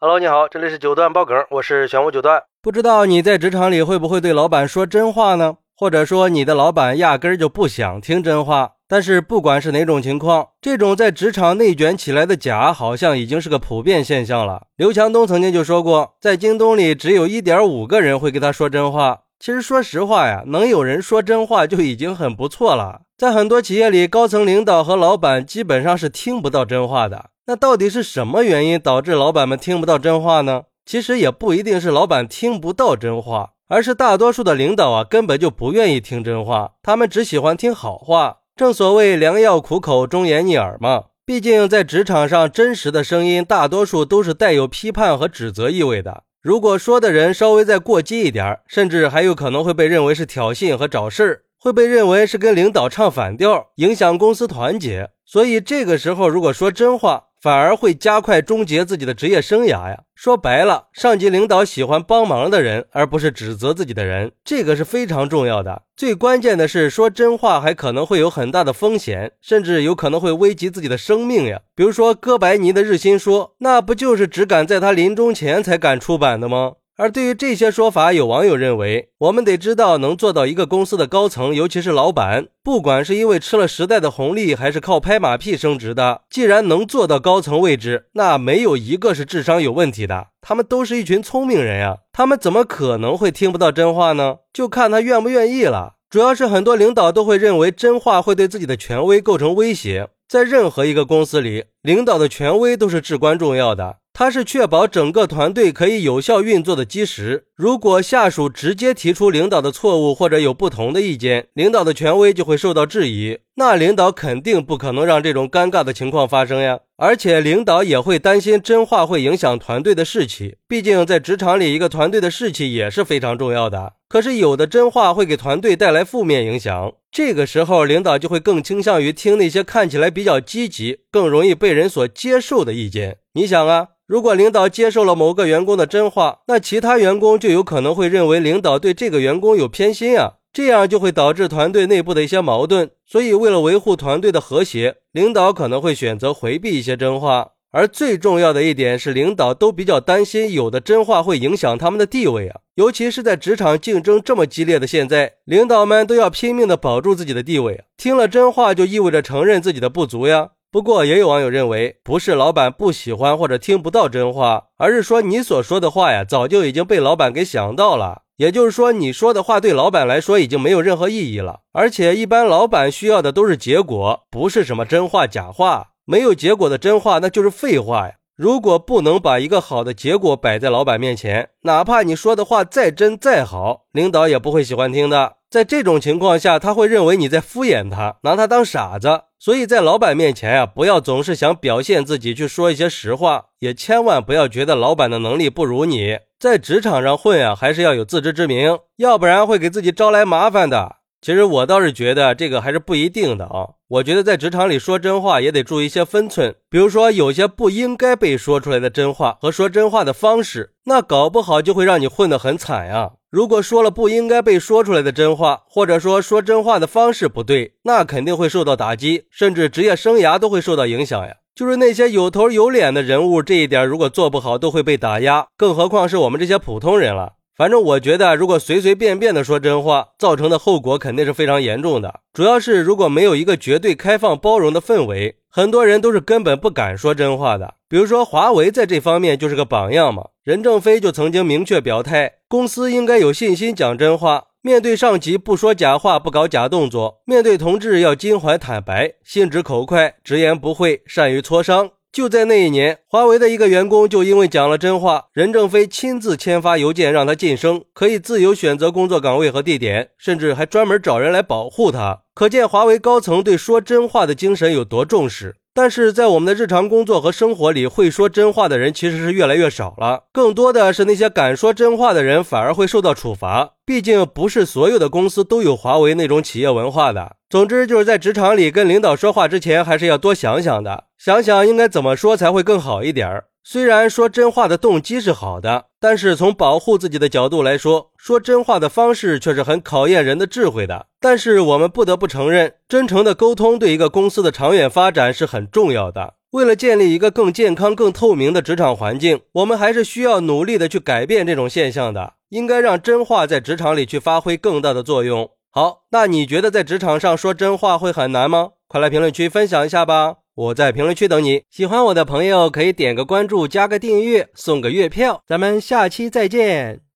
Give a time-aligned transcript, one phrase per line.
[0.00, 2.40] Hello，你好，这里是九段爆梗，我是玄武九段。
[2.62, 5.56] 不知道你在职场里会不会对老板说真话呢？
[5.76, 8.74] 或者说你的老板压根儿就不想听真话？
[8.86, 14.68] 但是不管是哪种情况，这种在职场内卷起来的假，好像已经是个普遍现象了。
[14.76, 19.22] 刘强东曾经就说过，在京东里只有一点五个人会跟他说真话。
[19.40, 23.00] 其实说实话呀，能有人说真话就已经很不错了。
[23.16, 27.30] 在很多企业里，高层领导和老板基本上是听不到真话的。
[27.48, 30.64] 那到底是什么原因导致老板们听不到真话呢？
[30.84, 38.40] 其实也不一定是老板听不到真话，而是大多数的领导啊根本就不愿意听真话，他们只喜欢听好话。
[38.54, 41.04] 正所谓良药苦口，忠言逆耳嘛。
[41.24, 46.24] 毕竟在职场上，真实的声音大多数都是带有批判和指责意味的。
[46.42, 55.10] 如果说的人稍微再过激一点，甚至还有可能会被认为是挑衅和找事儿，会被认为是跟领导唱反调，影响公司团结。
[55.24, 60.00] 所以这个时候，如果说真话，反而会加快终结自己的职业生涯呀！
[60.14, 65.82] 说白了，上级领导喜欢帮忙的人，而不是指责自己的人，这个是非常重要的。
[65.96, 71.60] 最关键的是，说真话还可能会有很大的风险，甚至有可能会危及自己的生命呀！
[71.76, 76.72] 比如说哥白尼的日心说，那不就是只敢在他临终前才敢出版的吗？
[76.98, 94.38] 而对于这些说法，有网友认为，我们得知道，能做到一个公司的高层，尤其是老板，不管是因为吃了时代的红利，还是靠拍马屁升职的，既然能做到高层位置，那没有一个是智商有问题的，他们都是一群聪明人呀，他们怎么可能会听不到真话呢？
[94.52, 95.94] 就看他愿不愿意了。
[96.10, 103.98] 主要是很多领导都会认为真话会对自己的权威构成威胁，在任何一个公司里，领导的权威都是至关重要的。
[104.18, 107.44] 它是确保整个团队可以有效运作的基石。
[107.54, 113.38] 如果下属直接提出领导的错误或者有不同的意见，领导的权威就会受到质疑。
[113.54, 116.80] 那领导肯定不可能让这种尴尬的情况发生呀。
[116.96, 120.56] 而且领导也会担心真话会影响团队的士气。
[120.66, 123.92] 毕竟在职场里，一个团队的士气也是非常重要的。
[124.08, 133.18] 可是有的真话会给团队带来负面影响，这个时候领导就会更倾向于听那些看起来比较积极、更容易被人所接受的意见。
[133.34, 133.90] 你想啊？
[134.08, 142.90] 如果领导接受了某个员工的真话，那其他员工就有可能会认为领导对这个员工有偏心啊，这样就会导致团队内部的一些矛盾。
[143.04, 147.50] 所以，为了维护团队的和谐，领导可能会选择回避一些真话。
[147.70, 157.84] 而最重要的一点是，领导都比较担心有的真话会影响他们的地位啊，尤其是在职场竞争这么激烈的现在，领导们都要拼命的保住自己的地位啊。
[157.98, 160.52] 听了真话就意味着承认自己的不足呀。
[160.70, 168.22] 不过，也有网友认为，不是老板不喜欢或者听不到真话，而是说你所说的话呀，早就已经被老板给想到了。
[168.36, 171.60] 也就是说，你说的话对老板来说已经没有任何意义了。
[171.72, 175.88] 而且，一般老板需要的都是结果，不是什么真话假话。
[176.04, 178.14] 没有结果的真话，那就是废话呀。
[178.36, 185.37] 如果不能把一个好的结果摆在老板面前，哪怕你说的话再真再好，领导也不会喜欢听的。
[185.50, 189.22] 在这种情况下，他会认为你在敷衍他，拿他当傻子。
[189.38, 196.18] 所以在老板面前呀，不要总是想表现自己去说一些实话，也千万不要觉得老板的能力不如你。
[196.38, 200.96] 在职场上混呀，还是要有自知之明，要不然会给自己招来麻烦的。
[201.20, 203.70] 其实我倒是觉得这个还是不一定的啊。
[203.88, 213.12] 我觉得在职场里说真话也得注意一些分寸，比如说有些不应该被说出来的真话和说真话的方式，那搞不好就会让你混得很惨呀。
[213.30, 221.34] 如果说了不应该被说出来的真话，或者说说真话的方式不对，那肯定会受到打击，甚至职业生涯都会受到影响呀。
[221.54, 227.34] 就是那些有头有脸的人物，这一点如果做不好，都会被打压，更何况是我们这些普通人了。
[227.54, 232.20] 反正我觉得，如果随随便便的说真话，造成的后果肯定是非常严重的。
[232.32, 237.74] 主要是如果没有一个绝对开放包容的氛围，很多人都是根本不敢说真话的。
[237.88, 240.28] 比如说华为在这方面就是个榜样嘛。
[240.44, 251.90] 任正非就曾经明确表态，公司应该有信心讲真话，面对上级不说假话，不搞假动作，面对同志要襟怀坦白，心直口快，直言不讳，善于磋商。
[252.18, 262.22] 就在那一年，华为的一个员工就因为讲了真话，任正非亲自签发邮件让他晋升，可以自由选择工作岗位和地点，甚至还专门找人来保护他。
[262.34, 265.58] 可见华为高层对说真话的精神有多重视。
[265.78, 273.74] 但是在我们的日常工作和生活里，会说真话的人其实是越来越少了，更多的是那些敢说真话的人反而会受到处罚。
[273.86, 277.36] 毕竟不是所有的公司都有华为那种企业文化的。
[277.48, 283.44] 总之就是在职场里跟领导说话之前，还是要多想想的，想想应该怎么说才会更好一点儿。
[283.62, 291.06] 虽然说真话的动机是好的，但是从保护自己的角度来说，说真话的方式却是很考验人的智慧的。
[291.20, 296.34] 但是我们不得不承认，真诚的沟通对一个公司的长远发展是很重要的。
[296.52, 302.34] 为了建立一个更健康、更透明的职场环境，我们还是需要努力的去改变这种现象的。
[302.48, 305.50] 应该让真话在职场里去发挥更大的作用。
[305.70, 308.70] 好，那你觉得在职场上说真话会很难吗？
[308.86, 310.36] 快来评论区分享一下吧！
[310.58, 311.62] 我在评论区等你。
[311.70, 315.40] 喜欢我的朋友可以点个关注，加个订阅，送个月票。
[315.46, 317.07] 咱们下期再见。